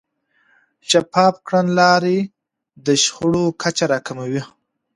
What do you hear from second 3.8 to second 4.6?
راکموي.